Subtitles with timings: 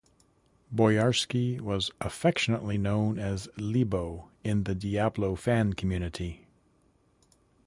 [0.73, 6.47] Boyarsky was affectionately known as 'LeBo' in the Diablo fan community.